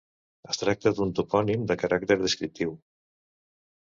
Es 0.51 0.59
tracta 0.59 0.93
d'un 0.99 1.11
topònim 1.19 1.65
de 1.71 1.77
caràcter 1.81 2.17
descriptiu. 2.21 2.73